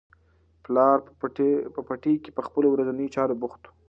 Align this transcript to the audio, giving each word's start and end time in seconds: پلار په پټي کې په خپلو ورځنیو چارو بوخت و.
پلار 0.65 0.97
په 1.77 1.81
پټي 1.87 2.13
کې 2.23 2.31
په 2.37 2.41
خپلو 2.47 2.67
ورځنیو 2.71 3.13
چارو 3.15 3.39
بوخت 3.41 3.61
و. 3.65 3.69